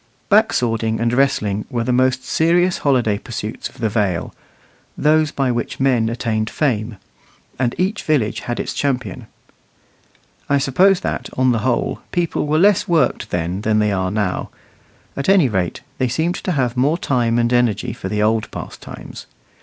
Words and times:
Back 0.29 0.51
swording 0.51 0.99
and 0.99 1.13
wrestling 1.13 1.65
were 1.69 1.83
the 1.83 1.93
most 1.93 2.23
serious 2.25 2.79
holiday 2.79 3.19
pursuits 3.19 3.69
of 3.69 3.77
the 3.77 3.87
Vale 3.87 4.33
those 4.97 5.29
by 5.29 5.51
which 5.51 5.79
men 5.79 6.09
attained 6.09 6.49
fame 6.49 6.97
and 7.59 7.75
each 7.77 8.01
village 8.01 8.39
had 8.39 8.59
its 8.59 8.73
champion. 8.73 9.27
I 10.49 10.57
suppose 10.57 11.01
that, 11.01 11.29
on 11.37 11.51
the 11.51 11.59
whole, 11.59 12.01
people 12.11 12.47
were 12.47 12.57
less 12.57 12.87
worked 12.87 13.29
then 13.29 13.61
than 13.61 13.77
they 13.77 13.91
are 13.91 14.09
now; 14.09 14.49
at 15.15 15.29
any 15.29 15.47
rate, 15.47 15.81
they 15.99 16.07
seemed 16.07 16.33
to 16.33 16.53
have 16.53 16.75
more 16.75 16.97
time 16.97 17.37
and 17.37 17.53
energy 17.53 17.93
for 17.93 18.09
the 18.09 18.23
old 18.23 18.49
pastimes. 18.49 19.27